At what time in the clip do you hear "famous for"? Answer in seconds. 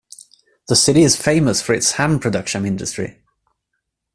1.15-1.75